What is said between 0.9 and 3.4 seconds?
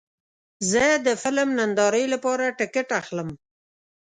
د فلم نندارې لپاره ټکټ اخلم.